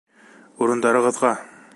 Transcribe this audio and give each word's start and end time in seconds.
Урындарығыҙға! 0.65 1.35